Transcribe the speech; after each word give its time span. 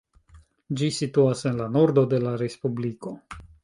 Ĝi 0.79 0.89
situas 1.01 1.45
en 1.51 1.61
la 1.63 1.69
nordo 1.79 2.07
de 2.15 2.25
la 2.27 2.35
respubliko. 2.47 3.19